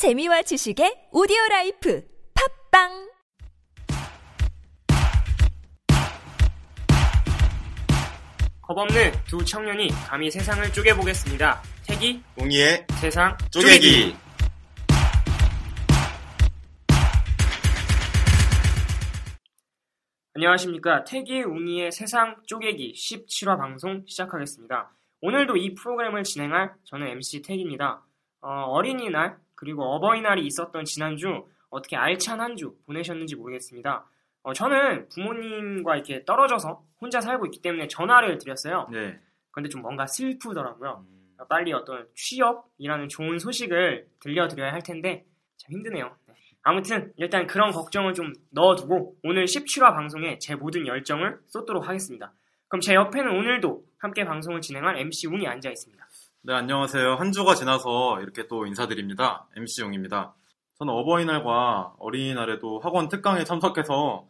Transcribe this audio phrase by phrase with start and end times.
[0.00, 2.02] 재미와 지식의 오디오 라이프
[2.70, 3.10] 팟빵
[8.62, 11.60] 겁없는 두 청년이 감히 세상을 쪼개보겠습니다.
[11.86, 14.16] 택이, 웅이의 세상, 쪼개기.
[20.32, 21.04] 안녕하십니까.
[21.04, 24.94] 택이, 웅이의 세상 쪼개기 17화 방송 시작하겠습니다.
[25.20, 28.02] 오늘도 이 프로그램을 진행할 저는 MC 태기입니다.
[28.40, 34.06] 어, 린이날 그리고 어버이날이 있었던 지난주 어떻게 알찬 한 주 보내셨는지 모르겠습니다.
[34.42, 38.88] 어, 저는 부모님과 이렇게 떨어져서 혼자 살고 있기 때문에 전화를 드렸어요.
[38.90, 39.20] 네.
[39.50, 41.04] 근데 좀 뭔가 슬프더라고요.
[41.48, 45.24] 빨리 어떤 취업이라는 좋은 소식을 들려드려야 할 텐데
[45.58, 46.16] 참 힘드네요.
[46.26, 46.34] 네.
[46.62, 52.32] 아무튼 일단 그런 걱정을 좀 넣어두고 오늘 17화 방송에 제 모든 열정을 쏟도록 하겠습니다.
[52.68, 56.06] 그럼 제 옆에는 오늘도 함께 방송을 진행할 MC 웅이 앉아 있습니다.
[56.42, 57.16] 네, 안녕하세요.
[57.16, 59.46] 한 주가 지나서 이렇게 또 인사드립니다.
[59.56, 60.32] MC 용입니다.
[60.78, 64.26] 저는 어버이날과 어린이날에도 학원 특강에 참석해서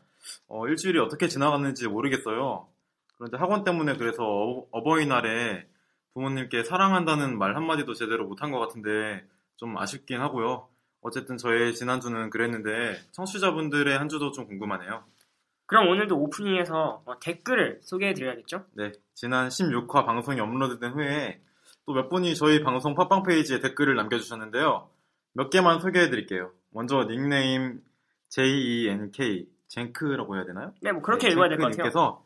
[0.48, 2.66] 어, 일주일이 어떻게 지나갔는지 모르겠어요.
[3.16, 5.68] 그런데 학원 때문에 그래서 어, 어버이날에
[6.14, 9.24] 부모님께 사랑한다는 말 한마디도 제대로 못한 것 같은데
[9.56, 10.66] 좀 아쉽긴 하고요.
[11.02, 15.04] 어쨌든 저의 지난주는 그랬는데 청취자분들의 한 주도 좀 궁금하네요.
[15.66, 18.66] 그럼 오늘도 오프닝에서 어, 댓글을 소개해 드려야겠죠?
[18.72, 21.40] 네, 지난 16화 방송이 업로드된 후에
[21.90, 24.88] 또 몇 분이 저희 방송 팟빵 페이지에 댓글을 남겨주셨는데요.
[25.34, 26.52] 몇 개만 소개해드릴게요.
[26.72, 27.80] 먼저 닉네임
[28.28, 30.72] JENK, 젠크라고 해야 되나요?
[30.82, 31.84] 네, 뭐 그렇게 읽어야 될 것 같아요.
[31.84, 32.24] 님께서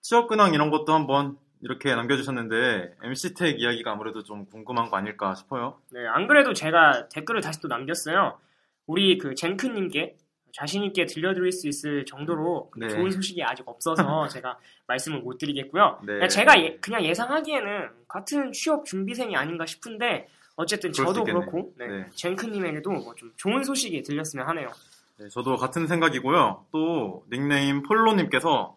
[0.00, 5.78] 취업 근황 이런 것도 한번 이렇게 남겨주셨는데 MC택 이야기가 아무래도 좀 궁금한 거 아닐까 싶어요.
[5.92, 8.38] 네, 안 그래도 제가 댓글을 다시 또 남겼어요.
[8.86, 10.16] 우리 그 젠크님께
[10.52, 12.88] 자신 있게 들려드릴 수 있을 정도로 네.
[12.88, 15.98] 좋은 소식이 아직 없어서 제가 말씀을 못 드리겠고요.
[16.02, 16.14] 네.
[16.14, 21.24] 그냥 제가 예- 그냥 예상하기에는 같은 취업 준비생이 아닌가 싶은데 어쨌든 저도.
[21.24, 22.06] 그렇고 네, 네.
[22.14, 24.70] 젠크님에게도 뭐 좀 좋은 소식이 들렸으면 하네요.
[25.18, 26.66] 네, 저도 같은 생각이고요.
[26.72, 28.76] 또 닉네임 폴로님께서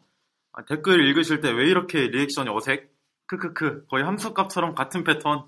[0.54, 2.92] 아, 댓글 읽으실 때 왜 이렇게 리액션이 어색?
[3.26, 5.44] 크크크 거의 함수값처럼 같은 패턴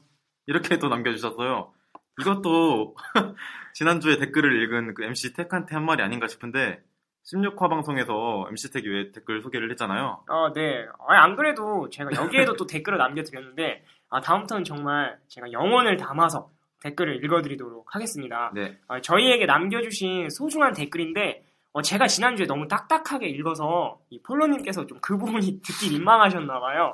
[0.47, 1.71] 이렇게 또 남겨주셨어요.
[2.19, 2.95] 이것도
[3.73, 6.81] 지난주에 댓글을 읽은 그 MC 택한테 한 말이 아닌가 싶은데
[7.25, 10.23] 16화 방송에서 MC 택이 왜 댓글 소개를 했잖아요.
[10.29, 10.85] 어, 네.
[11.07, 16.49] 아니, 안 그래도 제가 여기에도 또 댓글을 남겨드렸는데 아, 다음부터는 정말 제가 영혼을 담아서
[16.83, 18.51] 댓글을 읽어드리도록 하겠습니다.
[18.53, 21.43] 네, 어, 저희에게 남겨주신 소중한 댓글인데
[21.73, 26.93] 어, 제가 지난주에 너무 딱딱하게 읽어서 이 폴로님께서 좀 그 부분이 듣기 민망하셨나봐요.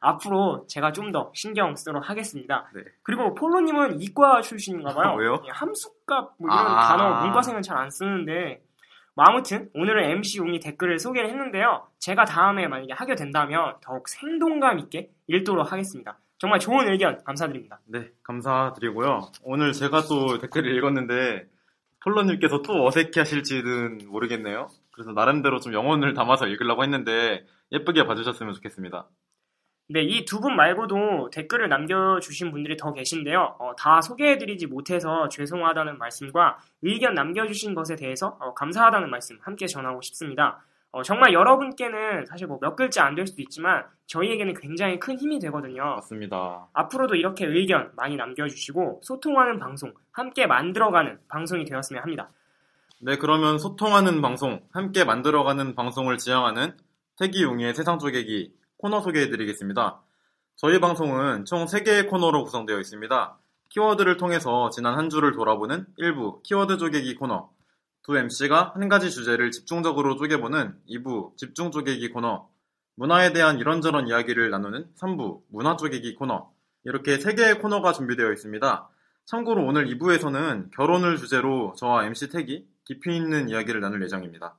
[0.00, 2.70] 앞으로 제가 좀 더 신경 쓰도록 하겠습니다.
[2.74, 2.82] 네.
[3.02, 5.16] 그리고 폴로님은 이과 출신인가봐요.
[5.16, 5.42] 왜요?
[5.46, 6.88] 예, 함수값 뭐 이런 아.
[6.88, 8.62] 단어 문과생은 잘 안 쓰는데
[9.16, 11.86] 뭐 아무튼 오늘은 MC 용이 댓글을 소개를 했는데요.
[11.98, 16.18] 제가 다음에 만약에 하게 된다면 더욱 생동감 있게 읽도록 하겠습니다.
[16.38, 17.80] 정말 좋은 의견 감사드립니다.
[17.86, 19.32] 네 감사드리고요.
[19.42, 21.46] 오늘 제가 또 댓글을 읽었는데
[22.04, 24.68] 폴로님께서 또 어색해 하실지는 모르겠네요.
[24.92, 29.06] 그래서 나름대로 좀 영혼을 담아서 읽으려고 했는데 예쁘게 봐주셨으면 좋겠습니다.
[29.92, 33.56] 네, 이 두 분 말고도 댓글을 남겨주신 분들이 더 계신데요.
[33.58, 40.00] 어, 다 소개해드리지 못해서 죄송하다는 말씀과 의견 남겨주신 것에 대해서 어, 감사하다는 말씀 함께 전하고
[40.02, 40.62] 싶습니다.
[40.92, 45.40] 어, 정말 여러분께는 사실 뭐 몇 글자 안 될 수도 있지만 저희에게는 굉장히 큰 힘이
[45.40, 45.82] 되거든요.
[45.96, 46.68] 맞습니다.
[46.72, 52.28] 앞으로도 이렇게 의견 많이 남겨주시고 소통하는 방송 함께 만들어가는 방송이 되었으면 합니다.
[53.00, 56.76] 네, 그러면 소통하는 방송, 함께 만들어가는 방송을 지향하는
[57.18, 60.00] 태기용의 세상 쪼개기 코너 소개해드리겠습니다.
[60.56, 63.38] 저희 방송은 총 3개의 코너로 구성되어 있습니다.
[63.68, 67.50] 키워드를 통해서 지난 한 주를 돌아보는 일부 키워드 쪼개기 코너,
[68.02, 72.48] 두 MC가 한 가지 주제를 집중적으로 쪼개보는 2부 집중 쪼개기 코너,
[72.96, 76.50] 문화에 대한 이런저런 이야기를 나누는 3부 문화 쪼개기 코너,
[76.84, 78.88] 이렇게 3개의 코너가 준비되어 있습니다.
[79.26, 84.56] 참고로 오늘 2부에서는 결혼을 주제로 저와 MC 택이 깊이 있는 이야기를 나눌 예정입니다.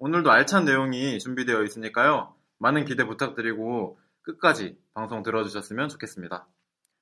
[0.00, 2.34] 오늘도 알찬 내용이 준비되어 있으니까요.
[2.62, 6.46] 많은 기대 부탁드리고 끝까지 방송 들어주셨으면 좋겠습니다.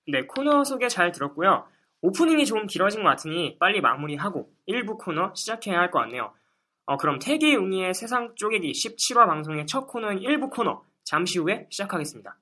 [0.09, 1.67] 네, 코너 소개 잘 들었고요.
[2.01, 6.33] 오프닝이 좀 길어진 것 같으니 빨리 마무리하고 1부 코너 시작해야 할 것 같네요.
[6.87, 12.39] 어, 그럼 태기 웅이의 세상 쪼개기 17화 방송의 첫 코너인 1부 코너 잠시 후에 시작하겠습니다.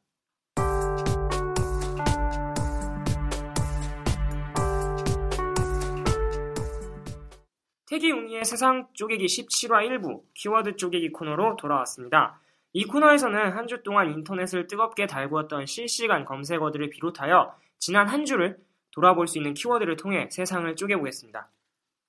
[7.86, 12.40] 태기 웅이의 세상 쪼개기 17화 1부 키워드 쪼개기 코너로 돌아왔습니다.
[12.72, 18.58] 이 코너에서는 한 주 동안 인터넷을 뜨겁게 달구었던 실시간 검색어들을 비롯하여 지난 한 주를
[18.92, 21.50] 돌아볼 수 있는 키워드를 통해 세상을 쪼개보겠습니다.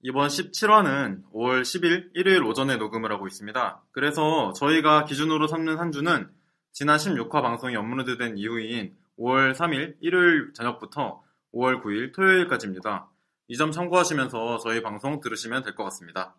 [0.02, 3.82] 이번 17화는 5월 10일 일요일 오전에 녹음을 하고 있습니다.
[3.92, 6.30] 그래서 저희가 기준으로 삼는 한 주는
[6.72, 11.22] 지난 16화 방송이 업로드된 이후인 5월 3일 일요일 저녁부터
[11.54, 13.10] 5월 9일 토요일까지입니다.
[13.50, 16.36] 이 점 참고하시면서 저희 방송 들으시면 될 것 같습니다.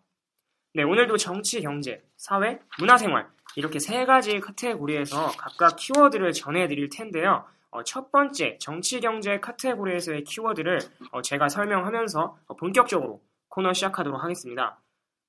[0.73, 7.45] 네, 오늘도 정치, 경제, 사회, 문화생활 이렇게 세 가지 카테고리에서 각각 키워드를 전해드릴 텐데요.
[7.71, 10.79] 어, 첫 번째 정치, 경제 카테고리에서의 키워드를
[11.11, 14.81] 어, 제가 설명하면서 어, 본격적으로 코너 시작하도록 하겠습니다.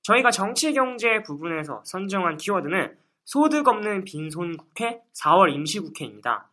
[0.03, 6.51] 저희가 정치, 경제 부분에서 선정한 키워드는 소득 없는 빈손 국회 4월 임시 국회입니다.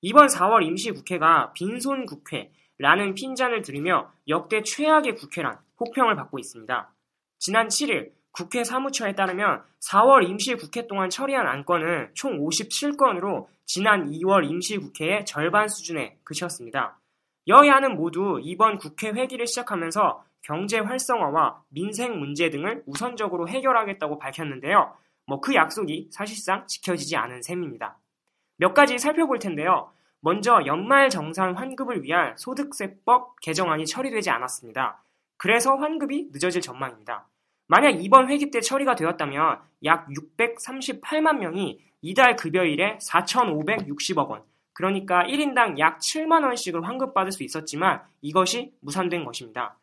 [0.00, 6.92] 이번 4월 임시 국회가 빈손 국회라는 핀잔을 들으며 역대 최악의 국회란 혹평을 받고 있습니다.
[7.38, 15.24] 지난 7일 국회 사무처에 따르면 4월 임시국회 동안 처리한 안건은 총 57건으로 지난 2월 임시국회의
[15.26, 16.98] 절반 수준에 그쳤습니다.
[17.46, 24.94] 여야는 모두 이번 국회 회기를 시작하면서 경제 활성화와 민생 문제 등을 우선적으로 해결하겠다고 밝혔는데요.
[25.26, 27.98] 뭐 그 약속이 사실상 지켜지지 않은 셈입니다.
[28.56, 29.92] 몇 가지 살펴볼 텐데요.
[30.20, 35.02] 먼저 연말 정산 환급을 위한 소득세법 개정안이 처리되지 않았습니다.
[35.36, 37.26] 그래서 환급이 늦어질 전망입니다.
[37.66, 44.42] 만약 이번 회기 때 처리가 되었다면 약 638만 명이 이달 급여일에 4,560억 원,
[44.72, 49.78] 그러니까 1인당 약 7만 원씩을 환급받을 수 있었지만 이것이 무산된 것입니다.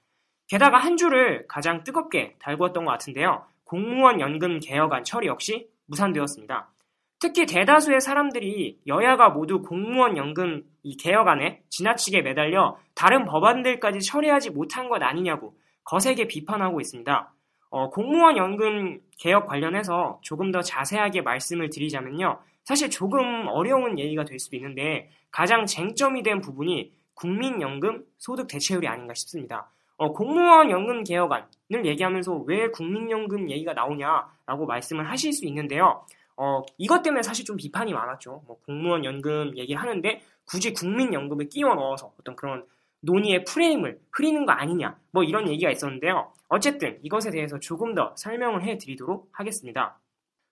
[0.47, 3.45] 게다가 한 줄을 가장 뜨겁게 달구었던 것 같은데요.
[3.63, 6.71] 공무원 연금 개혁안 처리 역시 무산되었습니다.
[7.19, 14.89] 특히 대다수의 사람들이 여야가 모두 공무원 연금 이 개혁안에 지나치게 매달려 다른 법안들까지 처리하지 못한
[14.89, 17.33] 것 아니냐고 거세게 비판하고 있습니다.
[17.69, 22.39] 어, 공무원 연금 개혁 관련해서 조금 더 자세하게 말씀을 드리자면요.
[22.63, 29.13] 사실 조금 어려운 얘기가 될 수도 있는데 가장 쟁점이 된 부분이 국민연금 소득 대체율이 아닌가
[29.13, 29.69] 싶습니다.
[29.97, 36.05] 어, 공무원 연금 개혁안을 얘기하면서 왜 국민연금 얘기가 나오냐라고 말씀을 하실 수 있는데요.
[36.37, 38.43] 어, 이것 때문에 사실 좀 비판이 많았죠.
[38.47, 42.63] 뭐 공무원 연금 얘기를 하는데 굳이 국민연금을 끼워 넣어서 어떤 그런
[43.01, 46.31] 논의의 프레임을 흐리는 거 아니냐, 뭐 이런 얘기가 있었는데요.
[46.47, 49.99] 어쨌든 이것에 대해서 조금 더 설명을 해 드리도록 하겠습니다.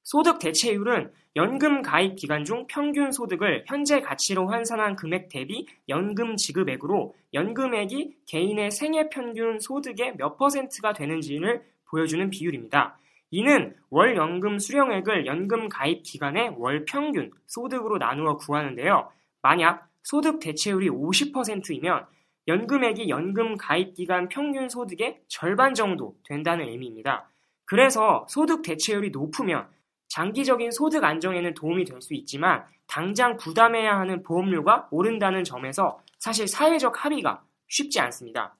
[0.03, 7.13] 소득 대체율은 연금 가입 기간 중 평균 소득을 현재 가치로 환산한 금액 대비 연금 지급액으로
[7.33, 12.97] 연금액이 개인의 생애 평균 소득의 몇 퍼센트가 되는지를 보여주는 비율입니다.
[13.31, 19.11] 이는 월 연금 수령액을 연금 가입 기간의 월 평균 소득으로 나누어 구하는데요.
[19.41, 22.05] 만약 소득 대체율이 50%이면
[22.47, 27.29] 연금액이 연금 가입 기간 평균 소득의 절반 정도 된다는 의미입니다.
[27.65, 29.67] 그래서 소득 대체율이 높으면
[30.07, 37.03] 장기적인 소득 안정에는 도움이 될 수 있지만 당장 부담해야 하는 보험료가 오른다는 점에서 사실 사회적
[37.03, 38.55] 합의가 쉽지 않습니다.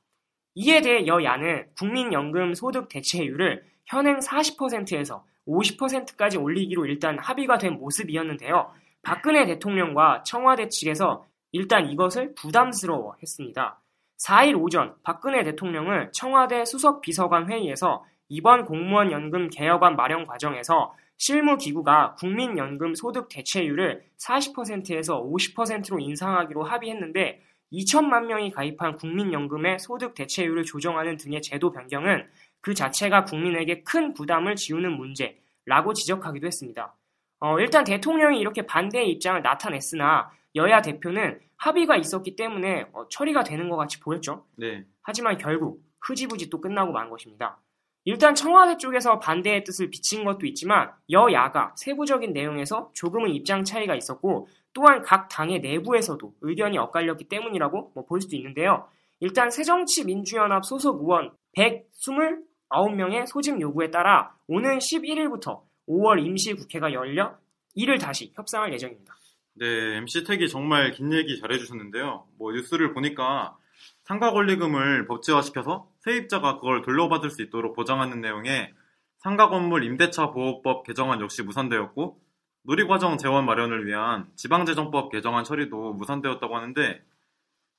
[0.56, 8.70] 이에 대해 여야는 국민연금 소득 대체율을 현행 40%에서 50%까지 올리기로 일단 합의가 된 모습이었는데요.
[9.02, 13.82] 박근혜 대통령과 청와대 측에서 일단 이것을 부담스러워 했습니다.
[14.18, 21.58] 4일 오전 박근혜 대통령은 청와대 수석 비서관 회의에서 이번 공무원 연금 개혁안 마련 과정에서 실무
[21.58, 27.42] 기구가 국민연금 소득 대체율을 40%에서 50%로 인상하기로 합의했는데
[27.72, 32.28] 2천만 명이 가입한 국민연금의 소득 대체율을 조정하는 등의 제도 변경은
[32.62, 36.96] 그 자체가 국민에게 큰 부담을 지우는 문제라고 지적하기도 했습니다.
[37.40, 43.70] 어, 일단 대통령이 이렇게 반대의 입장을 나타냈으나 여야 대표는 합의가 있었기 때문에 어, 처리가 되는
[43.70, 44.46] 것 같이 보였죠.
[44.58, 44.84] 네.
[45.02, 47.60] 하지만 결국 흐지부지 또 끝나고 만 것입니다.
[48.06, 54.48] 일단 청와대 쪽에서 반대의 뜻을 비친 것도 있지만 여야가 세부적인 내용에서 조금은 입장 차이가 있었고
[54.72, 58.88] 또한 각 당의 내부에서도 의견이 엇갈렸기 때문이라고 뭐 볼 수도 있는데요.
[59.20, 67.36] 일단 새정치민주연합 소속 의원 129명의 소집 요구에 따라 오는 11일부터 5월 임시국회가 열려
[67.76, 69.17] 이를 다시 협상할 예정입니다.
[69.60, 72.28] 네, MC 택이 정말 긴 얘기 잘해주셨는데요.
[72.38, 73.58] 뭐 뉴스를 보니까
[74.04, 78.74] 상가 권리금을 법제화시켜서 세입자가 그걸 돌려받을 수 있도록 보장하는 내용의
[79.18, 82.20] 상가 건물 임대차 보호법 개정안 역시 무산되었고
[82.66, 87.02] 누리과정 재원 마련을 위한 지방재정법 개정안 처리도 무산되었다고 하는데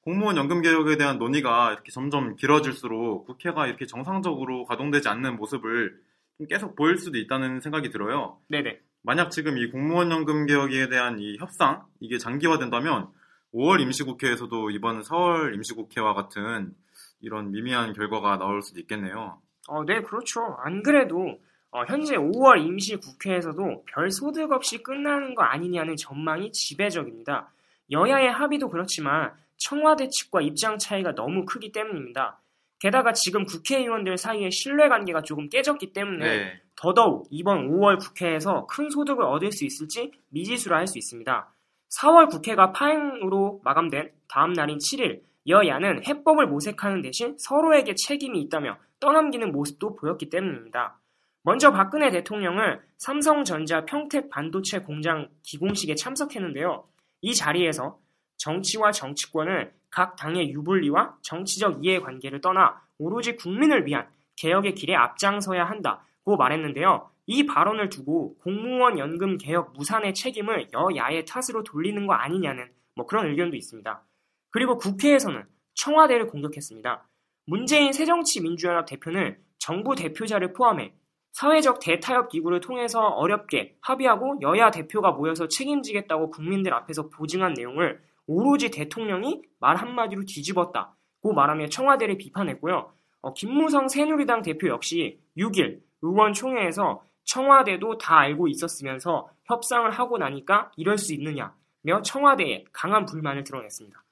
[0.00, 6.00] 공무원 연금 개혁에 대한 논의가 이렇게 점점 길어질수록 국회가 이렇게 정상적으로 가동되지 않는 모습을
[6.48, 8.38] 계속 보일 수도 있다는 생각이 들어요.
[8.48, 8.80] 네네.
[9.08, 13.08] 만약 지금 이 공무원 연금 개혁에 대한 이 협상 이게 장기화된다면
[13.54, 16.74] 5월 임시국회에서도 이번 4월 임시국회와 같은
[17.22, 19.40] 이런 미미한 결과가 나올 수도 있겠네요.
[19.66, 20.58] 어, 네, 그렇죠.
[20.62, 21.38] 안 그래도
[21.70, 27.50] 어, 현재 5월 임시국회에서도 별 소득 없이 끝나는 거 아니냐는 전망이 지배적입니다.
[27.90, 32.38] 여야의 합의도 그렇지만 청와대 측과 입장 차이가 너무 크기 때문입니다.
[32.78, 36.52] 게다가 지금 국회의원들 사이의 신뢰관계가 조금 깨졌기 때문에 네.
[36.76, 41.52] 더더욱 이번 5월 국회에서 큰 소득을 얻을 수 있을지 미지수라 할 수 있습니다.
[42.00, 49.50] 4월 국회가 파행으로 마감된 다음 날인 7일 여야는 해법을 모색하는 대신 서로에게 책임이 있다며 떠넘기는
[49.50, 51.00] 모습도 보였기 때문입니다.
[51.42, 56.84] 먼저 박근혜 대통령을 삼성전자 평택 반도체 공장 기공식에 참석했는데요.
[57.22, 57.98] 이 자리에서
[58.36, 66.36] 정치와 정치권을 각 당의 유불리와 정치적 이해관계를 떠나 오로지 국민을 위한 개혁의 길에 앞장서야 한다고
[66.36, 67.10] 말했는데요.
[67.26, 73.26] 이 발언을 두고 공무원 연금 개혁 무산의 책임을 여야의 탓으로 돌리는 거 아니냐는 뭐 그런
[73.26, 74.02] 의견도 있습니다.
[74.50, 77.06] 그리고 국회에서는 청와대를 공격했습니다.
[77.46, 80.94] 문재인 새정치민주연합 대표는 정부 대표자를 포함해
[81.32, 88.70] 사회적 대타협 기구를 통해서 어렵게 합의하고 여야 대표가 모여서 책임지겠다고 국민들 앞에서 보증한 내용을 오로지
[88.70, 92.92] 대통령이 말 한마디로 뒤집었다 고 말하며 청와대를 비판했고요.
[93.22, 100.96] 어, 김무성 새누리당 대표 역시 6일 의원총회에서 청와대도 다 알고 있었으면서 협상을 하고 나니까 이럴
[100.98, 104.02] 수 있느냐며 청와대에 강한 불만을 드러냈습니다.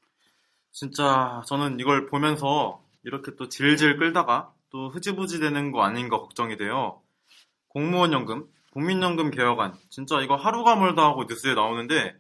[0.72, 7.00] 진짜 저는 이걸 보면서 이렇게 또 질질 끌다가 또 흐지부지 되는 거 아닌가 걱정이 돼요.
[7.68, 12.14] 공무원 연금, 국민연금 개혁안, 진짜 이거 하루가 멀다 하고 뉴스에 나오는데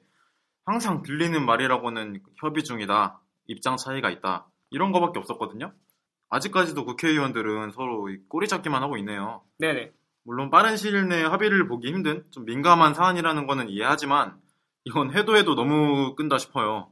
[0.66, 5.72] 항상 들리는 말이라고는 협의 중이다, 입장 차이가 있다, 이런 거밖에 없었거든요.
[6.28, 9.42] 아직까지도 국회의원들은 서로 꼬리 잡기만 하고 있네요.
[9.58, 9.92] 네네.
[10.24, 14.36] 물론 빠른 시일 내에 합의를 보기 힘든 좀 민감한 사안이라는 거는 이해하지만
[14.84, 16.90] 이건 해도 해도 너무 끈다 싶어요.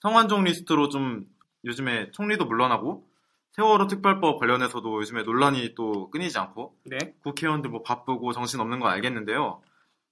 [0.00, 1.26] 성완종 리스트로 좀
[1.64, 3.04] 요즘에 총리도 물러나고
[3.52, 6.98] 세월호 특별법 관련해서도 요즘에 논란이 또 끊이지 않고 네.
[7.24, 9.60] 국회의원들 뭐 바쁘고 정신 없는 거 알겠는데요.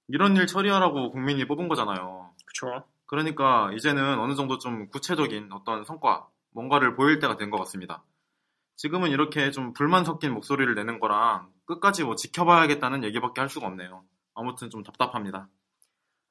[0.09, 2.31] 이런 일 처리하라고 국민이 뽑은 거잖아요.
[2.45, 2.83] 그쵸.
[3.07, 8.03] 그러니까 이제는 어느 정도 좀 구체적인 어떤 성과, 뭔가를 보일 때가 된 것 같습니다.
[8.75, 14.03] 지금은 이렇게 좀 불만 섞인 목소리를 내는 거랑 끝까지 뭐 지켜봐야겠다는 얘기밖에 할 수가 없네요.
[14.35, 15.47] 아무튼 좀 답답합니다.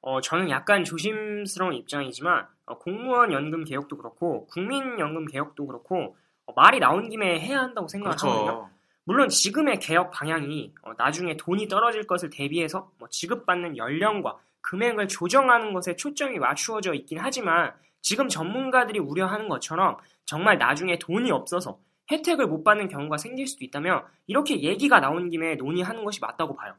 [0.01, 6.15] 어, 저는 약간 조심스러운 입장이지만 어, 공무원 연금 개혁도 그렇고 국민 연금 개혁도 그렇고
[6.45, 8.45] 어, 말이 나온 김에 해야 한다고 생각하거든요.
[8.45, 8.69] 그렇죠.
[9.03, 15.73] 물론 지금의 개혁 방향이 어, 나중에 돈이 떨어질 것을 대비해서 뭐 지급받는 연령과 금액을 조정하는
[15.73, 21.79] 것에 초점이 맞추어져 있긴 하지만 지금 전문가들이 우려하는 것처럼 정말 나중에 돈이 없어서
[22.11, 26.75] 혜택을 못 받는 경우가 생길 수도 있다면 이렇게 얘기가 나온 김에 논의하는 것이 맞다고 봐요.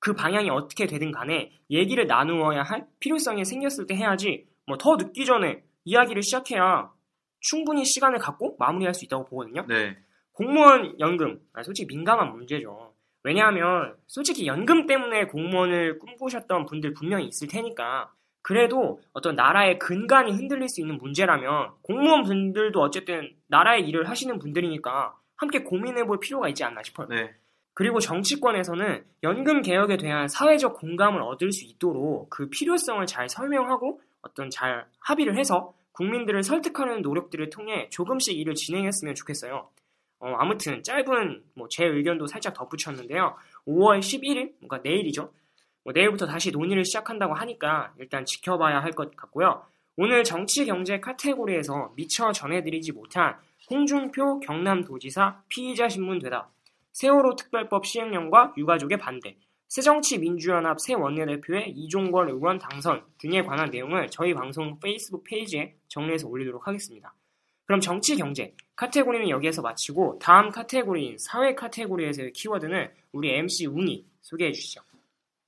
[0.00, 5.24] 그 방향이 어떻게 되든 간에 얘기를 나누어야 할 필요성이 생겼을 때 해야지 뭐 더 늦기
[5.24, 6.92] 전에 이야기를 시작해야
[7.40, 9.64] 충분히 시간을 갖고 마무리할 수 있다고 보거든요.
[9.66, 9.96] 네.
[10.32, 12.87] 공무원 연금, 아, 솔직히 민감한 문제죠.
[13.22, 20.68] 왜냐하면 솔직히 연금 때문에 공무원을 꿈꾸셨던 분들 분명히 있을 테니까 그래도 어떤 나라의 근간이 흔들릴
[20.68, 26.64] 수 있는 문제라면 공무원 분들도 어쨌든 나라의 일을 하시는 분들이니까 함께 고민해 볼 필요가 있지
[26.64, 27.08] 않나 싶어요.
[27.08, 27.34] 네.
[27.74, 34.50] 그리고 정치권에서는 연금 개혁에 대한 사회적 공감을 얻을 수 있도록 그 필요성을 잘 설명하고 어떤
[34.50, 39.68] 잘 합의를 해서 국민들을 설득하는 노력들을 통해 조금씩 일을 진행했으면 좋겠어요.
[40.20, 43.36] 어, 아무튼 짧은 뭐 제 의견도 살짝 덧붙였는데요.
[43.66, 45.32] 5월 11일, 뭔가 내일이죠.
[45.84, 49.62] 뭐 내일부터 다시 논의를 시작한다고 하니까 일단 지켜봐야 할 것 같고요.
[49.96, 53.36] 오늘 정치 경제 카테고리에서 미처 전해드리지 못한
[53.70, 56.48] 홍준표 경남도지사 피의자 신문 되다.
[56.92, 59.36] 세월호 특별법 시행령과 유가족의 반대.
[59.68, 66.66] 새정치민주연합 새 원내대표의 이종걸 의원 당선 등에 관한 내용을 저희 방송 페이스북 페이지에 정리해서 올리도록
[66.66, 67.12] 하겠습니다.
[67.68, 74.52] 그럼 정치 경제 카테고리는 여기에서 마치고 다음 카테고리인 사회 카테고리에서의 키워드는 우리 MC 웅이 소개해
[74.52, 74.80] 주시죠.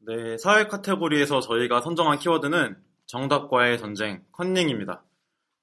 [0.00, 5.02] 네, 사회 카테고리에서 저희가 선정한 키워드는 정답과의 전쟁, 컨닝입니다.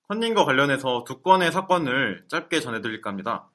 [0.07, 3.51] 컨닝과 관련해서 두 건의 사건을 짧게 전해드릴까 합니다.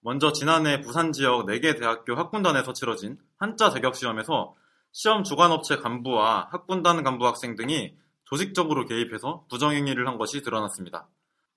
[0.00, 4.54] 먼저 지난해 부산 지역 4개 대학교 학군단에서 치러진 한자 자격 시험에서
[4.92, 7.96] 시험 주관업체 간부와 학군단 간부 학생 등이
[8.26, 11.08] 조직적으로 개입해서 부정행위를 한 것이 드러났습니다.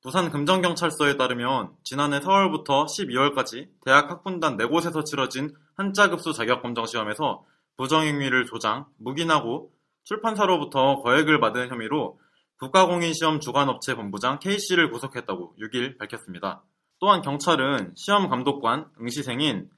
[0.08, 7.44] 부산 금정경찰서에 따르면 지난해 4월부터 12월까지 대학 학군단 4곳에서 치러진 한자급수 자격 검정 시험에서
[7.76, 9.74] 부정행위를 조장, 묵인하고
[10.06, 12.22] 출판사로부터 거액을 받은 혐의로
[12.60, 16.64] 국가공인시험 주관업체 본부장 K씨를 구속했다고 6일 밝혔습니다.
[17.02, 19.70] 또한 경찰은 시험 감독관, 응시생인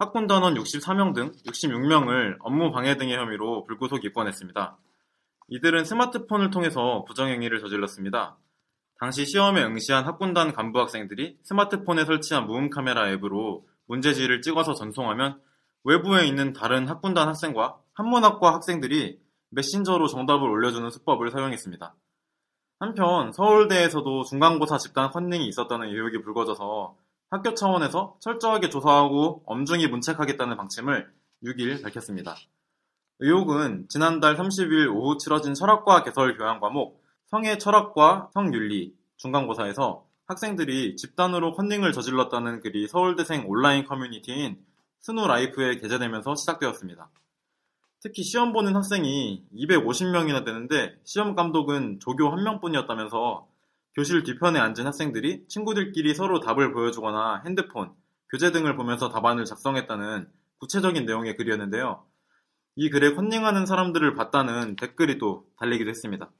[0.00, 4.76] 학군단원 64명 등 66명을 업무 방해 등의 혐의로 불구속 입건했습니다.
[5.46, 8.36] 이들은 스마트폰을 통해서 부정행위를 저질렀습니다.
[9.00, 15.40] 당시 시험에 응시한 학군단 간부 학생들이 스마트폰에 설치한 무음 카메라 앱으로 문제지를 찍어서 전송하면
[15.84, 19.18] 외부에 있는 다른 학군단 학생과 한문학과 학생들이
[19.52, 21.94] 메신저로 정답을 올려주는 수법을 사용했습니다.
[22.78, 26.94] 한편 서울대에서도 중간고사 집단 컨닝이 있었다는 의혹이 불거져서
[27.30, 31.10] 학교 차원에서 철저하게 조사하고 엄중히 문책하겠다는 방침을
[31.42, 32.36] 6일 밝혔습니다.
[33.20, 37.00] 의혹은 지난달 30일 오후 치러진 철학과 개설 교양 과목
[37.30, 44.58] 성의 철학과 성윤리 중간고사에서 학생들이 집단으로 컨닝을 저질렀다는 글이 서울대생 온라인 커뮤니티인
[44.98, 47.08] 스누라이프에 게재되면서 시작되었습니다.
[48.00, 53.46] 특히 시험 보는 학생이 250명이나 되는데 시험 감독은 조교 한 명뿐이었다면서
[53.94, 57.92] 교실 뒤편에 앉은 학생들이 친구들끼리 서로 답을 보여주거나 핸드폰,
[58.28, 62.04] 교재 등을 보면서 답안을 작성했다는 구체적인 내용의 글이었는데요.
[62.74, 66.30] 이 글에 컨닝하는 사람들을 봤다는 댓글이 또 달리기도 했습니다.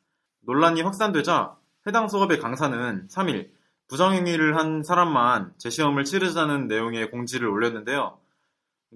[0.42, 1.56] 논란이 확산되자
[1.86, 3.50] 해당 수업의 강사는 3일
[3.88, 8.18] 부정행위를 한 사람만 재시험을 치르자는 내용의 공지를 올렸는데요.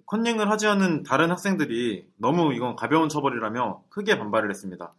[0.06, 4.94] 컨닝을 하지 않은 다른 학생들이 너무 이건 가벼운 처벌이라며 크게 반발을 했습니다.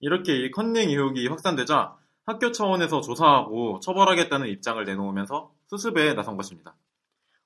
[0.00, 1.96] 이렇게 이 컨닝 의혹이 확산되자
[2.26, 6.74] 학교 차원에서 조사하고 처벌하겠다는 입장을 내놓으면서 수습에 나선 것입니다.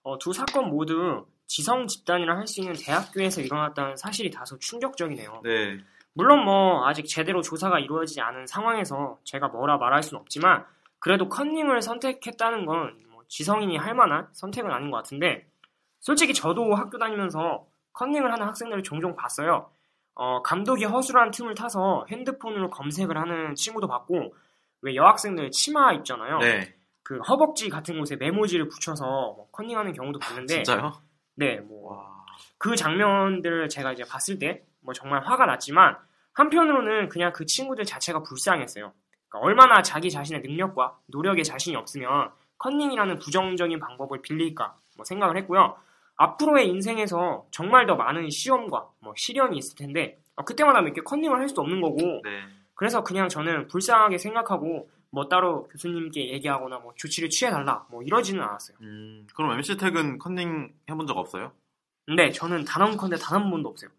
[0.02, 5.40] 어, 두 사건 모두 지성 집단이라 할 수 있는 대학교에서 일어났다는 사실이 다소 충격적이네요.
[5.44, 5.78] 네,
[6.18, 10.66] 물론 뭐 아직 제대로 조사가 이루어지지 않은 상황에서 제가 뭐라 말할 수는 없지만
[10.98, 15.46] 그래도 컨닝을 선택했다는 건 뭐 지성인이 할 만한 선택은 아닌 것 같은데
[16.00, 19.70] 솔직히 저도 학교 다니면서 컨닝을 하는 학생들을 종종 봤어요.
[20.14, 24.34] 어, 감독이 허술한 틈을 타서 핸드폰으로 검색을 하는 친구도 봤고
[24.82, 26.38] 왜 여학생들 치마 입잖아요.
[26.38, 30.92] 네, 그 허벅지 같은 곳에 메모지를 붙여서 뭐 컨닝하는 경우도 봤는데 진짜요?
[31.36, 32.24] 네, 뭐 와,
[32.58, 35.98] 그 장면들을 제가 이제 봤을 때 뭐 정말 화가 났지만
[36.38, 38.92] 한편으로는 그냥 그 친구들 자체가 불쌍했어요.
[39.28, 45.76] 그러니까 얼마나 자기 자신의 능력과 노력에 자신이 없으면 컨닝이라는 부정적인 방법을 빌릴까 뭐 생각을 했고요.
[46.16, 51.48] 앞으로의 인생에서 정말 더 많은 시험과 뭐 시련이 있을 텐데 어, 그때마다 이렇게 컨닝을 할
[51.48, 52.42] 수도 없는 거고 네,
[52.74, 58.76] 그래서 그냥 저는 불쌍하게 생각하고 뭐 따로 교수님께 얘기하거나 뭐 조치를 취해달라 뭐 이러지는 않았어요.
[58.82, 61.52] 음, 그럼 MC 택은 컨닝 해본 적 없어요?
[62.06, 63.90] 근데 저는 단언컨대 단 한 번도 없어요.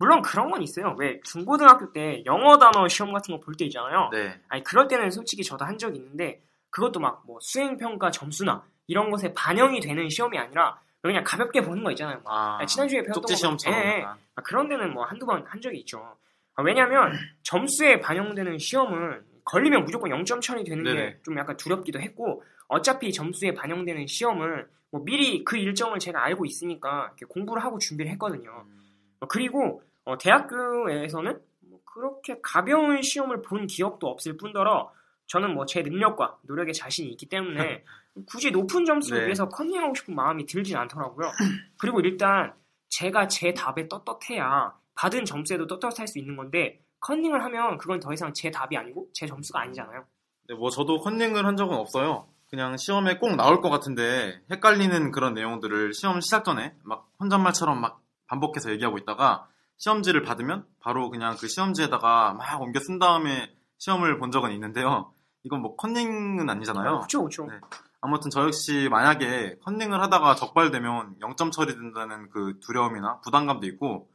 [0.00, 0.96] 물론 그런 건 있어요.
[0.98, 4.08] 왜 중고등학교 때 영어 단어 시험 같은 거 볼 때 있잖아요.
[4.12, 8.64] 네, 아니 그럴 때는 솔직히 저도 한 적이 있는데 그것도 막 뭐 수행 평가 점수나
[8.88, 12.20] 이런 것에 반영이 되는 시험이 아니라 그냥 가볍게 보는 거 있잖아요.
[12.24, 13.78] 막 아, 아니, 지난주에 배웠던 거 시험처럼.
[13.78, 14.02] 예, 예.
[14.04, 16.16] 아, 그런 데는 뭐 한두 번 한 적이 있죠.
[16.56, 21.18] 아, 왜냐면 점수에 반영되는 시험은 걸리면 무조건 0점 처리 되는 게.
[21.24, 27.12] 좀 약간 두렵기도 했고 어차피 점수에 반영되는 시험을 뭐 미리 그 일정을 제가 알고 있으니까
[27.28, 28.64] 공부를 하고 준비를 했거든요.
[28.66, 28.80] 음,
[29.20, 34.92] 어, 그리고 어, 대학교에서는 뭐 그렇게 가벼운 시험을 본 기억도 없을 뿐더러
[35.26, 37.84] 저는 뭐 제 능력과 노력에 자신이 있기 때문에
[38.26, 39.26] 굳이 높은 점수를 네.
[39.26, 41.30] 위해서 컨닝하고 싶은 마음이 들진 않더라고요.
[41.78, 42.52] 그리고 일단
[42.88, 48.34] 제가 제 답에 떳떳해야 받은 점수에도 떳떳할 수 있는 건데 컨닝을 하면 그건 더 이상
[48.34, 50.04] 제 답이 아니고 제 점수가 아니잖아요.
[50.48, 52.26] 네, 뭐 저도 컨닝을 한 적은 없어요.
[52.50, 58.02] 그냥 시험에 꼭 나올 것 같은데 헷갈리는 그런 내용들을 시험 시작 전에 막 혼잣말처럼 막
[58.26, 59.46] 반복해서 얘기하고 있다가
[59.80, 65.12] 시험지를 받으면 바로 그냥 그 시험지에다가 막 옮겨 쓴 다음에 시험을 본 적은 있는데요.
[65.42, 66.98] 이건 뭐 컨닝은 아니잖아요.
[66.98, 67.46] 그렇죠, 그렇죠.
[67.46, 67.58] 네.
[68.02, 74.10] 아무튼 저 역시 만약에 컨닝을 하다가 적발되면 0점 처리된다는 그 두려움이나 부담감도 있고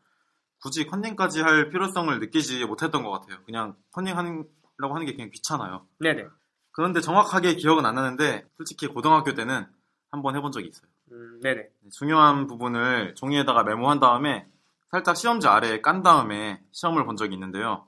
[0.61, 3.43] 굳이 컨닝까지 할 필요성을 느끼지 못했던 것 같아요.
[3.45, 5.87] 그냥 컨닝하려고 하는 게 그냥 귀찮아요.
[5.99, 6.27] 네네.
[6.71, 9.65] 그런데 정확하게 기억은 안 나는데 솔직히 고등학교 때는
[10.11, 10.87] 한번 해본 적이 있어요.
[11.11, 11.69] 음, 네네.
[11.91, 14.47] 중요한 부분을 종이에다가 메모한 다음에
[14.95, 17.85] 살짝 시험지 아래에 깐 다음에 시험을 본 적이 있는데요.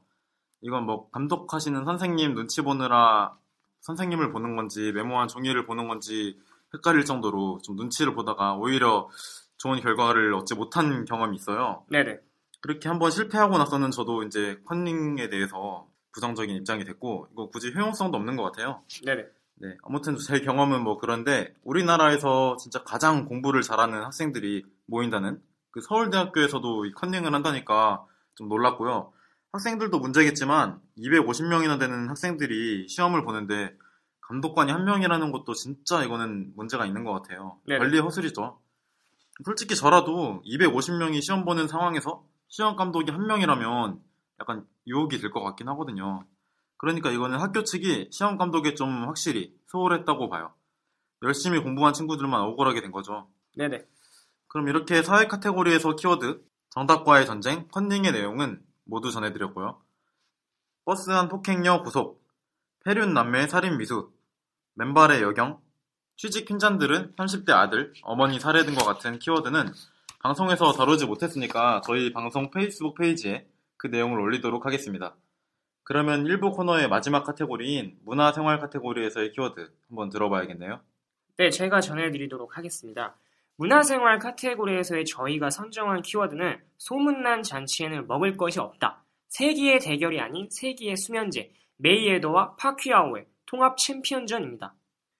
[0.60, 3.38] 이건 뭐 감독하시는 선생님 눈치 보느라
[3.80, 6.38] 선생님을 보는 건지 메모한 종이를 보는 건지
[6.74, 9.08] 헷갈릴 정도로 좀 눈치를 보다가 오히려
[9.56, 11.86] 좋은 결과를 얻지 못한 경험이 있어요.
[11.90, 12.20] 네네.
[12.60, 18.36] 그렇게 한번 실패하고 나서는 저도 이제 컨닝에 대해서 부정적인 입장이 됐고 이거 굳이 효용성도 없는
[18.36, 18.82] 것 같아요.
[19.06, 19.24] 네네.
[19.60, 25.42] 네, 아무튼 제 경험은 뭐 그런데 우리나라에서 진짜 가장 공부를 잘하는 학생들이 모인다는
[25.78, 28.04] 그 서울대학교에서도 이 컨닝을 한다니까
[28.36, 29.14] 좀 놀랐고요.
[29.52, 33.78] 학생들도 문제겠지만 250명이나 되는 학생들이 시험을 보는데
[34.22, 37.60] 감독관이 한 명이라는 것도 진짜 이거는 문제가 있는 것 같아요.
[37.68, 37.78] 네네.
[37.78, 38.60] 관리 허술이죠.
[39.46, 44.02] 솔직히 저라도 250명이 시험 보는 상황에서 시험 감독이 한 명이라면
[44.40, 46.26] 약간 유혹이 될 것 같긴 하거든요.
[46.78, 50.56] 그러니까 이거는 학교 측이 시험 감독에 좀 확실히 소홀했다고 봐요.
[51.22, 53.28] 열심히 공부한 친구들만 억울하게 된 거죠.
[53.56, 53.86] 네네.
[54.48, 59.82] 그럼 이렇게 사회 카테고리에서 키워드, 정답과의 전쟁, 컨닝의 내용은 모두 전해드렸고요.
[60.86, 62.24] 버스안 폭행녀 구속,
[62.86, 64.12] 패륜 남매 살인 미수,
[64.76, 65.60] 맨발의 여경,
[66.16, 69.74] 취직 핀잔 들은 30대 아들, 어머니 살해 등과 같은 키워드는
[70.20, 75.16] 방송에서 다루지 못했으니까 저희 방송 페이스북 페이지에 그 내용을 올리도록 하겠습니다.
[75.84, 80.80] 그러면 1부 코너의 마지막 카테고리인 문화생활 카테고리에서의 키워드 한번 들어봐야겠네요.
[81.38, 83.16] 네, 제가 전해드리도록 하겠습니다.
[83.58, 89.04] 문화생활 카테고리에서의 저희가 선정한 키워드는 소문난 잔치에는 먹을 것이 없다.
[89.30, 94.76] 세기의 대결이 아닌 세기의 수면제, 메이웨더와 파퀴아오의 통합 챔피언전입니다.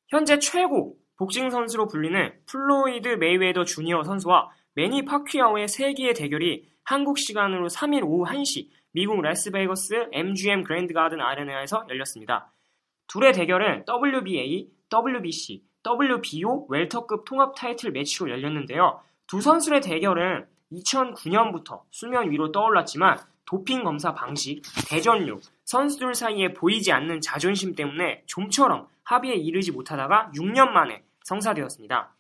[0.10, 7.68] 현재 최고 복싱 선수로 불리는 플로이드 메이웨더 주니어 선수와 매니 파퀴아오의 세기의 대결이 한국 시간으로
[7.70, 12.54] 3일 오후 1시 미국 라스베이거스 MGM 그랜드 가든 아레나에서 열렸습니다.
[13.08, 19.00] 둘의 대결은 WBA, WBC, WBO 웰터급 통합 타이틀 매치로 열렸는데요.
[19.28, 27.22] 두 선수의 대결은 2009년부터 수면 위로 떠올랐지만 도핑 검사 방식, 대전류, 선수들 사이에 보이지 않는
[27.22, 32.14] 자존심 때문에 좀처럼 합의에 이르지 못하다가 6년 만에 성사되었습니다.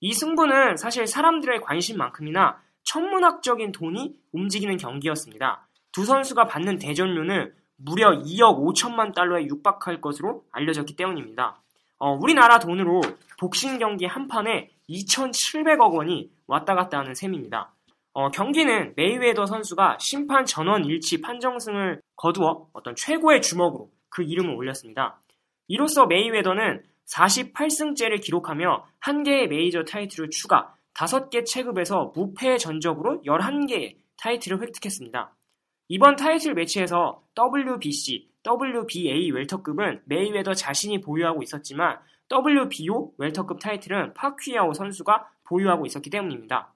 [0.00, 5.66] 이 승부는 사실 사람들의 관심만큼이나 천문학적인 돈이 움직이는 경기였습니다.
[5.92, 11.62] 두 선수가 받는 대전료는 무려 2억 5천만 달러에 육박할 것으로 알려졌기 때문입니다.
[11.98, 13.00] 어, 우리나라 돈으로
[13.38, 17.72] 복싱 경기 한 판에 2,700억 원이 왔다 갔다 하는 셈입니다.
[18.12, 25.20] 어, 경기는 메이웨더 선수가 심판 전원 일치 판정승을 거두어 어떤 최고의 주먹으로 그 이름을 올렸습니다.
[25.68, 26.82] 이로써 메이웨더는
[27.12, 35.34] 48승째를 기록하며 1개의 메이저 타이틀을 추가, 5개 체급에서 무패 전적으로 11개의 타이틀을 획득했습니다.
[35.88, 41.98] 이번 타이틀 매치에서 WBC, WBA 웰터급은 메이웨더 자신이 보유하고 있었지만
[42.30, 46.72] WBO 웰터급 타이틀은 파퀴아오 선수가 보유하고 있었기 때문입니다.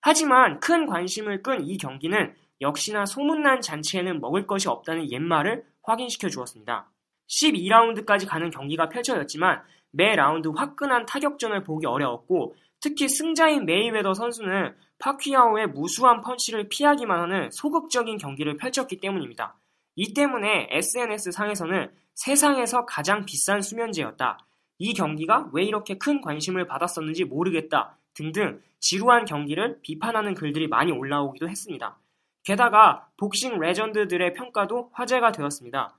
[0.00, 6.90] 하지만 큰 관심을 끈 이 경기는 역시나 소문난 잔치에는 먹을 것이 없다는 옛말을 확인시켜 주었습니다.
[7.28, 15.68] 12라운드까지 가는 경기가 펼쳐졌지만 매 라운드 화끈한 타격전을 보기 어려웠고 특히 승자인 메이웨더 선수는 파퀴아오의
[15.68, 19.56] 무수한 펀치를 피하기만 하는 소극적인 경기를 펼쳤기 때문입니다.
[19.96, 24.38] 이 때문에 SNS 상에서는 세상에서 가장 비싼 수면제였다.
[24.78, 27.96] 이 경기가 왜 이렇게 큰 관심을 받았었는지 모르겠다.
[28.12, 31.98] 등등 지루한 경기를 비판하는 글들이 많이 올라오기도 했습니다.
[32.44, 35.98] 게다가 복싱 레전드들의 평가도 화제가 되었습니다.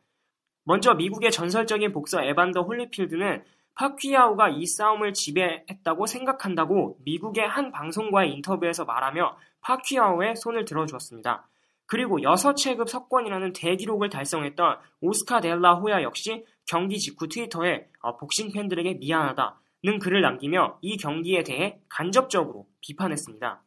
[0.63, 8.86] 먼저 미국의 전설적인 복서 에반더 홀리필드는 파퀴아오가 이 싸움을 지배했다고 생각한다고 미국의 한 방송과의 인터뷰에서
[8.86, 11.47] 말하며 파퀴아오의 손을 들어주었습니다.
[11.88, 18.95] 그리고 6체급 석권이라는 대기록을 달성했던 오스카 델라 호야 역시 경기 직후 트위터에 어, 복싱 팬들에게
[18.95, 23.63] 미안하다는 글을 남기며 이 경기에 대해 간접적으로 비판했습니다.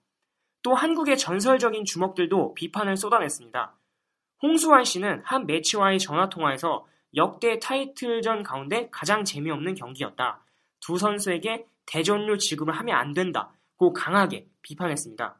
[0.62, 3.74] 또 한국의 전설적인 주먹들도 비판을 쏟아냈습니다.
[4.42, 10.44] 홍수환 씨는 한 매치와의 전화통화에서 역대 타이틀전 가운데 가장 재미없는 경기였다.
[10.80, 15.39] 두 선수에게 대전료 지급을 하면 안 된다고 강하게 비판했습니다.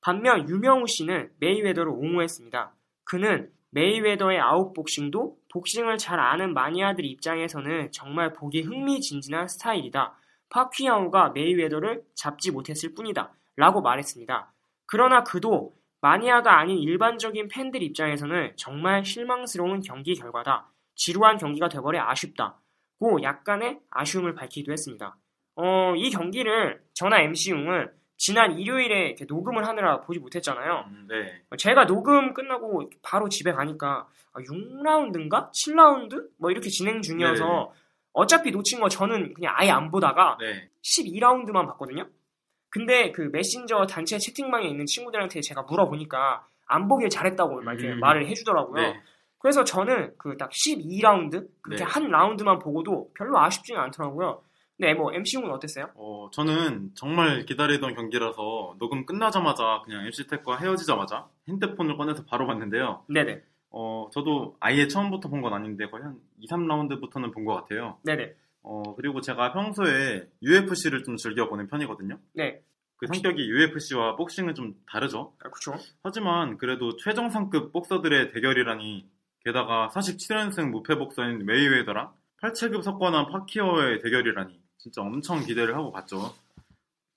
[0.00, 2.74] 반면 유명우 씨는 메이웨더를 옹호했습니다.
[3.04, 10.16] 그는 메이웨더의 아웃복싱도 복싱을 잘 아는 마니아들 입장에서는 정말 보기 흥미진진한 스타일이다.
[10.50, 13.32] 파퀴아오가 메이웨더를 잡지 못했을 뿐이다.
[13.56, 14.52] 라고 말했습니다.
[14.86, 20.70] 그러나 그도 마니아가 아닌 일반적인 팬들 입장에서는 정말 실망스러운 경기 결과다.
[20.94, 22.60] 지루한 경기가 돼버려 아쉽다
[22.98, 25.16] 고 약간의 아쉬움을 밝히기도 했습니다.
[25.56, 30.84] 어, 이 경기를 저나 MC용은 지난 일요일에 녹음을 하느라 보지 못했잖아요.
[30.88, 31.40] 음, 네.
[31.56, 35.34] 제가 녹음 끝나고 바로 집에 가니까 6라운드인가?
[35.34, 36.28] 아, 7라운드?
[36.36, 37.80] 뭐 이렇게 진행 중이어서 네.
[38.12, 40.68] 어차피 놓친 거 저는 그냥 아예 안 보다가 네.
[40.82, 42.08] 12라운드만 봤거든요.
[42.70, 48.00] 근데 그 메신저 단체 채팅방에 있는 친구들한테 제가 물어보니까 안 보길 잘했다고 이렇게 음.
[48.00, 48.82] 말을 해주더라고요.
[48.82, 49.00] 네.
[49.38, 51.88] 그래서 저는 그 딱 12라운드 그렇게 네.
[51.88, 54.42] 한 라운드만 보고도 별로 아쉽지는 않더라고요.
[54.80, 55.90] 네, 뭐 MC용은 어땠어요?
[55.96, 63.04] 어, 저는 정말 기다리던 경기라서 녹음 끝나자마자 그냥 MC택과 헤어지자마자 핸드폰을 꺼내서 바로 봤는데요.
[63.08, 67.98] 네네, 어, 저도 아예 처음부터 본 건 아닌데 거의 한 2, 3라운드부터는 본 것 같아요.
[68.04, 72.18] 네네, 어, 그리고 제가 평소에 UFC를 좀 즐겨보는 편이거든요.
[72.34, 72.62] 네,
[72.98, 75.34] 그 성격이 UFC와 복싱은 좀 다르죠.
[75.44, 75.74] 아, 그쵸.
[76.04, 79.08] 하지만 그래도 최정상급 복서들의 대결이라니
[79.44, 82.12] 게다가 47연승 무패 복서인 메이웨더랑
[82.42, 86.34] 8체급 석권한 파키어의 대결이라니 진짜 엄청 기대를 하고 봤죠.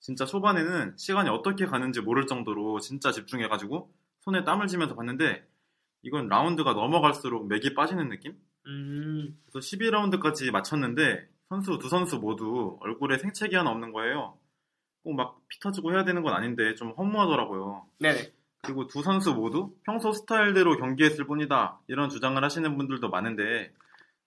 [0.00, 5.46] 진짜 초반에는 시간이 어떻게 가는지 모를 정도로 진짜 집중해가지고 손에 땀을 쥐면서 봤는데
[6.02, 8.36] 이건 라운드가 넘어갈수록 맥이 빠지는 느낌?
[8.66, 14.36] 음, 그래서 12라운드까지 마쳤는데 선수 두 선수 모두 얼굴에 생채기 하나 없는 거예요.
[15.04, 17.86] 꼭 막 피 터지고 해야 되는 건 아닌데 좀 허무하더라고요.
[18.00, 23.72] 네네, 그리고 두 선수 모두 평소 스타일대로 경기했을 뿐이다 이런 주장을 하시는 분들도 많은데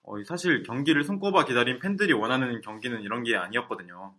[0.07, 4.13] 어, 사실 경기를 손꼽아 기다린 팬들이 원하는 경기는 이런 게 아니었거든요.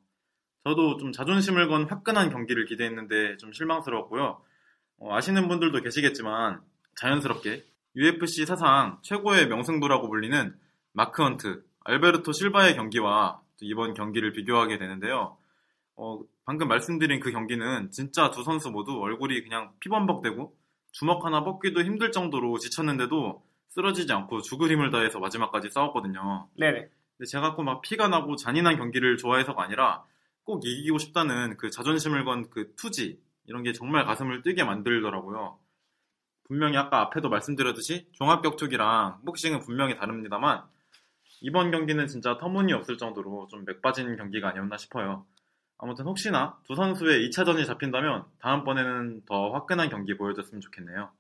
[0.64, 4.40] 저도 좀 자존심을 건 화끈한 경기를 기대했는데 좀 실망스러웠고요.
[4.98, 6.60] 어, 아시는 분들도 계시겠지만
[6.96, 10.56] 자연스럽게 UFC 사상 최고의 명승부라고 불리는
[10.92, 15.36] 마크 헌트, 알베르토 실바의 경기와 또 이번 경기를 비교하게 되는데요.
[15.94, 20.56] 어, 방금 말씀드린 그 경기는 진짜 두 선수 모두 얼굴이 그냥 피범벅되고
[20.92, 23.45] 주먹 하나 뻗기도 힘들 정도로 지쳤는데도
[23.76, 26.48] 쓰러지지 않고 죽을 힘을 다해서 마지막까지 싸웠거든요.
[26.58, 30.04] 네네, 근데 제가 꼭 막 피가 나고 잔인한 경기를 좋아해서가 아니라
[30.44, 35.58] 꼭 이기고 싶다는 그 자존심을 건 그 투지 이런 게 정말 가슴을 뛰게 만들더라고요.
[36.44, 40.64] 분명히 아까 앞에도 말씀드렸듯이 종합격투기랑 복싱은 분명히 다릅니다만
[41.42, 45.26] 이번 경기는 진짜 터무니없을 정도로 좀 맥빠진 경기가 아니었나 싶어요.
[45.78, 51.10] 아무튼 혹시나 두 선수의 2차전이 잡힌다면 다음번에는 더 화끈한 경기 보여줬으면 좋겠네요.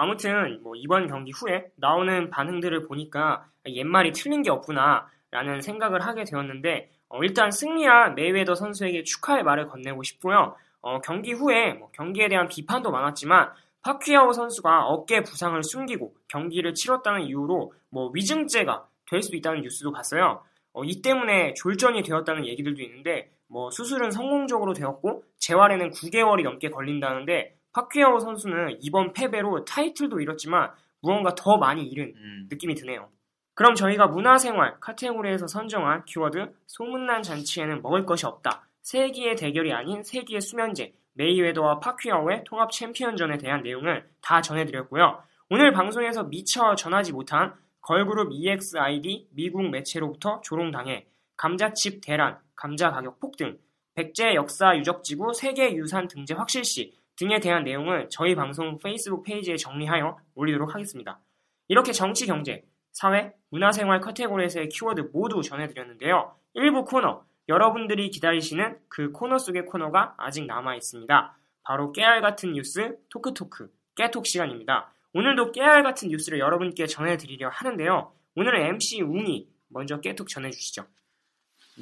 [0.00, 6.22] 아무튼 뭐 이번 경기 후에 나오는 반응들을 보니까 옛말이 틀린 게 없구나 라는 생각을 하게
[6.22, 10.54] 되었는데 어, 일단 승리한 메이웨더 선수에게 축하의 말을 건네고 싶고요.
[10.82, 13.50] 어, 경기 후에 뭐 경기에 대한 비판도 많았지만
[13.82, 20.44] 파퀴아오 선수가 어깨 부상을 숨기고 경기를 치렀다는 이유로 뭐 위증죄가 될 수도 있다는 뉴스도 봤어요.
[20.74, 27.57] 어, 이 때문에 졸전이 되었다는 얘기들도 있는데 뭐 수술은 성공적으로 되었고 재활에는 9개월이 넘게 걸린다는데
[27.78, 33.08] 파퀴아오 선수는 이번 패배로 타이틀도 잃었지만 무언가 더 많이 잃은 음, 느낌이 드네요.
[33.54, 38.66] 그럼 저희가 문화생활 카테고리에서 선정한 키워드 소문난 잔치에는 먹을 것이 없다.
[38.82, 45.22] 세기의 대결이 아닌 세기의 수면제 메이웨더와 파퀴아오의 통합 챔피언전에 대한 내용을 다 전해드렸고요.
[45.50, 53.56] 오늘 방송에서 미처 전하지 못한 걸그룹 EXID 미국 매체로부터 조롱당해 감자칩 대란, 감자 가격 폭등,
[53.94, 60.16] 백제 역사 유적지구 세계 유산 등재 확실시 등에 대한 내용을 저희 방송 페이스북 페이지에 정리하여
[60.34, 61.20] 올리도록 하겠습니다.
[61.66, 66.34] 이렇게 정치, 경제, 사회, 문화생활 카테고리에서의 키워드 모두 전해드렸는데요.
[66.54, 71.36] 1부 코너, 여러분들이 기다리시는 그 코너 속의 코너가 아직 남아 있습니다.
[71.64, 74.92] 바로 깨알 같은 뉴스 토크토크 깨톡 시간입니다.
[75.12, 78.12] 오늘도 깨알 같은 뉴스를 여러분께 전해드리려 하는데요.
[78.36, 80.86] 오늘은 MC 웅이 먼저 깨톡 전해주시죠.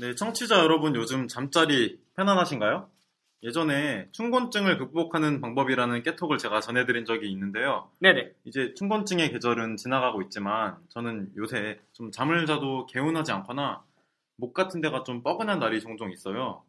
[0.01, 2.89] 네, 청취자 여러분 요즘 잠자리 편안하신가요?
[3.43, 7.91] 예전에 춘곤증을 극복하는 방법이라는 깨톡을 제가 전해드린 적이 있는데요.
[8.01, 8.33] 네네.
[8.45, 13.85] 이제 춘곤증의 계절은 지나가고 있지만 저는 요새 좀 잠을 자도 개운하지 않거나
[14.37, 16.63] 목 같은 데가 좀 뻐근한 날이 종종 있어요.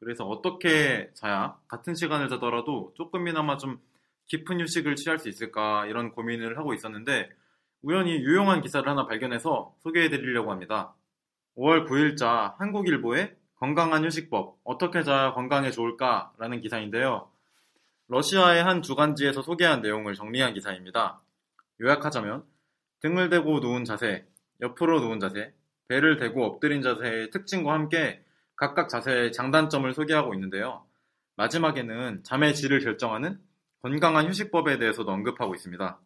[0.00, 3.78] 그래서 어떻게 자야 같은 시간을 자더라도 조금이나마 좀
[4.26, 7.30] 깊은 휴식을 취할 수 있을까 이런 고민을 하고 있었는데
[7.82, 10.94] 우연히 유용한 기사를 하나 발견해서 소개해 드리려고 합니다.
[11.56, 17.30] 5월 9일자 한국일보의 건강한 휴식법 어떻게 자야 건강에 좋을까 라는 기사인데요.
[18.08, 21.22] 러시아의 한 주간지에서 소개한 내용을 정리한 기사입니다.
[21.80, 22.44] 요약하자면
[23.00, 24.26] 등을 대고 누운 자세,
[24.60, 25.54] 옆으로 누운 자세,
[25.88, 28.22] 배를 대고 엎드린 자세의 특징과 함께
[28.54, 30.84] 각각 자세의 장단점을 소개하고 있는데요.
[31.36, 33.40] 마지막에는 잠의 질을 결정하는
[33.80, 35.98] 건강한 휴식법에 대해서도 언급하고 있습니다.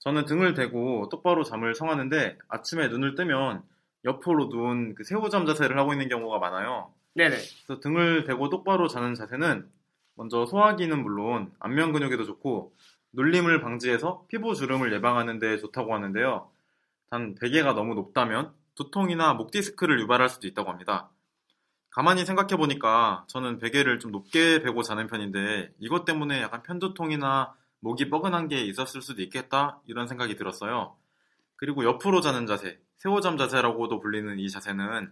[0.00, 3.62] 저는 등을 대고 똑바로 잠을 청하는데 아침에 눈을 뜨면
[4.04, 6.92] 옆으로 누운 그 새우잠 자세를 하고 있는 경우가 많아요.
[7.14, 7.36] 네네.
[7.66, 9.68] 그래서 등을 대고 똑바로 자는 자세는
[10.14, 12.74] 먼저 소화기는 물론 안면 근육에도 좋고
[13.12, 16.50] 눌림을 방지해서 피부 주름을 예방하는 데 좋다고 하는데요.
[17.10, 21.10] 단 베개가 너무 높다면 두통이나 목 디스크를 유발할 수도 있다고 합니다.
[21.90, 28.10] 가만히 생각해 보니까 저는 베개를 좀 높게 베고 자는 편인데 이것 때문에 약간 편두통이나 목이
[28.10, 30.96] 뻐근한 게 있었을 수도 있겠다 이런 생각이 들었어요.
[31.56, 35.10] 그리고 옆으로 자는 자세, 새우잠 자세라고도 불리는 이 자세는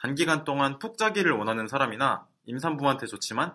[0.00, 3.54] 단기간 동안 푹 자기를 원하는 사람이나 임산부한테 좋지만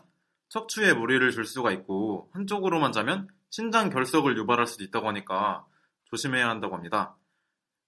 [0.50, 5.66] 척추에 무리를 줄 수가 있고 한쪽으로만 자면 신장 결석을 유발할 수도 있다고 하니까
[6.06, 7.16] 조심해야 한다고 합니다.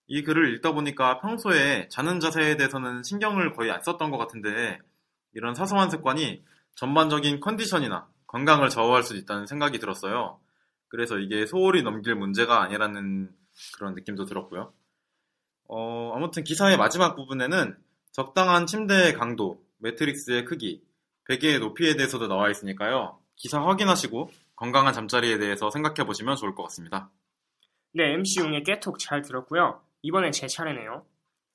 [0.07, 4.79] 이 글을 읽다 보니까 평소에 자는 자세에 대해서는 신경을 거의 안 썼던 것 같은데
[5.33, 6.43] 이런 사소한 습관이
[6.75, 10.39] 전반적인 컨디션이나 건강을 좌우할 수도 있다는 생각이 들었어요.
[10.87, 13.29] 그래서 이게 소홀히 넘길 문제가 아니라는
[13.75, 14.73] 그런 느낌도 들었고요.
[15.67, 17.77] 어, 아무튼 기사의 마지막 부분에는
[18.17, 20.81] 적당한 침대의 강도, 매트리스의 크기,
[21.27, 23.19] 베개의 높이에 대해서도 나와 있으니까요.
[23.35, 27.11] 기사 확인하시고 건강한 잠자리에 대해서 생각해 보시면 좋을 것 같습니다.
[27.93, 29.79] 네, MC 웅의 깨톡 잘 들었고요.
[30.01, 31.05] 이번엔 제 차례네요.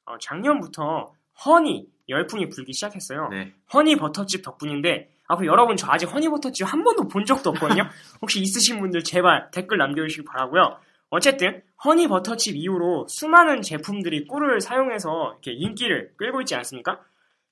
[0.05, 1.13] 어, 작년부터
[1.45, 3.31] 허니 열풍이 불기 시작했어요.
[3.31, 3.53] 네.
[3.75, 7.89] 허니 버터칩 덕분인데 아, 그 여러분 저 아직 허니 버터칩 한 번도 본 적도 없거든요.
[8.23, 10.79] 혹시 있으신 분들 제발 댓글 남겨주시기 바라고요.
[11.13, 17.01] 어쨌든 허니 버터칩 이후로 수많은 제품들이 꿀을 사용해서 이렇게 인기를 끌고 있지 않습니까?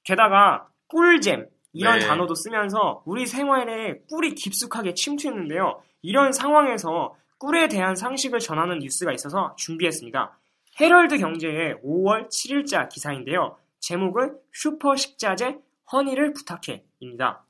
[0.03, 2.07] 게다가 꿀잼 이런 네.
[2.07, 5.79] 단어도 쓰면서 우리 생활에 꿀이 깊숙하게 침투했는데요.
[6.01, 10.39] 이런 상황에서 꿀에 대한 상식을 전하는 뉴스가 있어서 준비했습니다.
[10.81, 13.59] 헤럴드 경제의 5월 7일자 기사인데요.
[13.81, 15.59] 제목은 슈퍼 식자재
[15.93, 17.45] 허니를 부탁해입니다.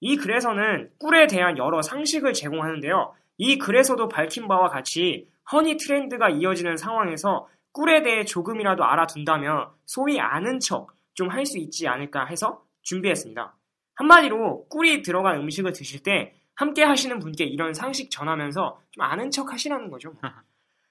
[0.00, 3.14] 이 글에서는 꿀에 대한 여러 상식을 제공하는데요.
[3.38, 10.60] 이 글에서도 밝힌 바와 같이 허니 트렌드가 이어지는 상황에서 꿀에 대해 조금이라도 알아둔다면 소위 아는
[10.60, 13.56] 척 좀 할 수 있지 않을까 해서 준비했습니다.
[13.94, 19.50] 한마디로 꿀이 들어간 음식을 드실 때 함께 하시는 분께 이런 상식 전하면서 좀 아는 척
[19.52, 20.12] 하시라는 거죠.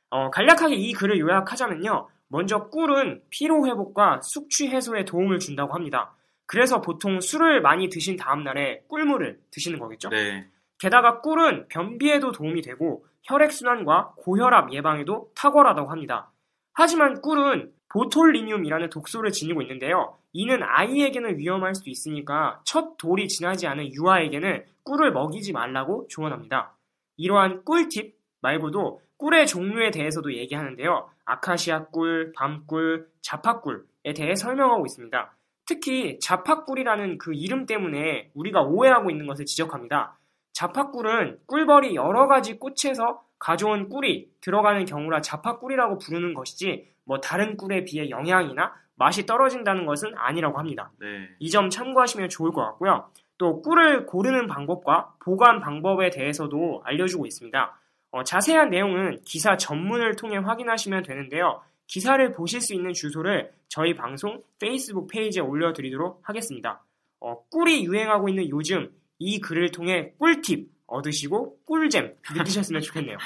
[0.09, 2.09] 어, 간략하게 이 글을 요약하자면요.
[2.29, 6.15] 먼저 꿀은 피로 회복과 숙취 해소에 도움을 준다고 합니다.
[6.47, 10.09] 그래서 보통 술을 많이 드신 다음 날에 꿀물을 드시는 거겠죠?
[10.09, 10.47] 네.
[10.79, 16.31] 게다가 꿀은 변비에도 도움이 되고 혈액순환과 고혈압 예방에도 탁월하다고 합니다.
[16.73, 20.17] 하지만 꿀은 보톨리듐이라는 독소를 지니고 있는데요.
[20.33, 26.75] 이는 아이에게는 위험할 수도 있으니까 첫 돌이 지나지 않은 유아에게는 꿀을 먹이지 말라고 조언합니다.
[27.17, 31.09] 이러한 꿀팁 말고도 꿀의 종류에 대해서도 얘기하는데요.
[31.23, 35.33] 아카시아 꿀, 밤꿀, 자파꿀에 대해 설명하고 있습니다.
[35.65, 40.17] 특히 자파꿀이라는 그 이름 때문에 우리가 오해하고 있는 것을 지적합니다.
[40.55, 47.83] 자파꿀은 꿀벌이 여러 가지 꽃에서 가져온 꿀이 들어가는 경우라 자파꿀이라고 부르는 것이지 뭐 다른 꿀에
[47.83, 50.91] 비해 영양이나 맛이 떨어진다는 것은 아니라고 합니다.
[50.99, 51.27] 네.
[51.39, 53.09] 이점 참고하시면 좋을 것 같고요.
[53.37, 57.77] 또 꿀을 고르는 방법과 보관 방법에 대해서도 알려주고 있습니다.
[58.11, 61.61] 어, 자세한 내용은 기사 전문을 통해 확인하시면 되는데요.
[61.87, 66.81] 기사를 보실 수 있는 주소를 저희 방송 페이스북 페이지에 올려드리도록 하겠습니다.
[67.19, 73.17] 어, 꿀이 유행하고 있는 요즘 이 글을 통해 꿀팁 얻으시고 꿀잼 느끼셨으면 좋겠네요.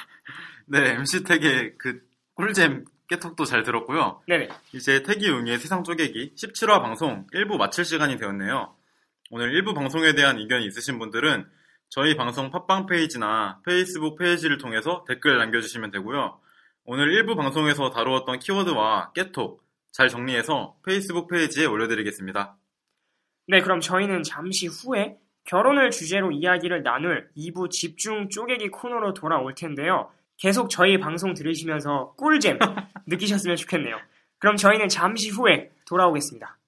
[0.67, 2.01] 네, MC 택의 그
[2.35, 4.21] 꿀잼 깨톡도 잘 들었고요.
[4.27, 4.49] 네네.
[4.73, 8.75] 이제 태기웅의 세상 쪼개기 17화 방송 1부 마칠 시간이 되었네요.
[9.31, 11.49] 오늘 1부 방송에 대한 의견이 있으신 분들은
[11.89, 16.39] 저희 방송 팟빵 페이지나 페이스북 페이지를 통해서 댓글 남겨주시면 되고요.
[16.85, 22.57] 오늘 1부 방송에서 다루었던 키워드와 깨톡 잘 정리해서 페이스북 페이지에 올려드리겠습니다.
[23.47, 25.17] 네, 그럼 저희는 잠시 후에
[25.49, 30.11] 결혼을 주제로 이야기를 나눌 2부 집중 쪼개기 코너로 돌아올 텐데요.
[30.37, 32.59] 계속 저희 방송 들으시면서 꿀잼
[33.07, 33.97] 느끼셨으면 좋겠네요.
[34.37, 36.58] 그럼 저희는 잠시 후에 돌아오겠습니다.